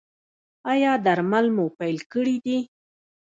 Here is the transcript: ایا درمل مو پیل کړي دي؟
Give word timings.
ایا 0.71 0.91
درمل 1.05 1.45
مو 1.55 1.65
پیل 1.77 1.97
کړي 2.13 2.35
دي؟ 2.45 2.57